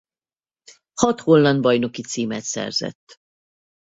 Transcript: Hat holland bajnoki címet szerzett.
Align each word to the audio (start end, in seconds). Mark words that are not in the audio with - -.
Hat 1.01 1.19
holland 1.21 1.61
bajnoki 1.61 2.01
címet 2.03 2.43
szerzett. 2.43 3.17